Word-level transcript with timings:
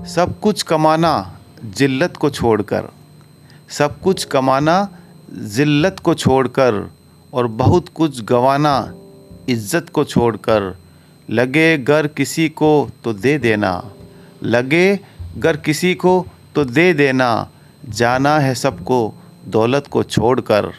सब 0.00 0.38
कुछ 0.40 0.62
कमाना 0.62 1.12
जिल्लत 1.76 2.16
को 2.16 2.28
छोड़कर, 2.30 2.88
सब 3.70 4.00
कुछ 4.00 4.24
कमाना 4.24 4.88
ज़िल्लत 5.32 5.98
को 5.98 6.14
छोड़कर 6.14 6.88
और 7.32 7.46
बहुत 7.46 7.88
कुछ 7.88 8.22
गंवाना 8.24 8.92
इज़्ज़त 9.48 9.88
को 9.88 10.04
छोड़कर। 10.04 10.74
लगे 11.28 11.76
गर 11.78 12.06
किसी 12.06 12.48
को 12.50 12.90
तो 13.04 13.12
दे 13.12 13.38
देना, 13.38 13.82
लगे 14.42 14.98
गर 15.38 15.56
किसी 15.56 15.94
को 15.94 16.24
तो 16.54 16.64
दे 16.64 16.92
देना। 16.94 17.48
जाना 17.84 18.38
है 18.38 18.54
सबको, 18.54 19.14
दौलत 19.46 19.86
को 19.86 20.02
छोड़कर। 20.02 20.72